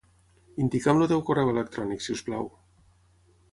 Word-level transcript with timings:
Indica'm 0.63 1.01
el 1.03 1.11
teu 1.11 1.21
correu 1.27 1.53
electrònic, 1.53 2.03
si 2.07 2.17
us 2.17 2.27
plau. 2.31 2.51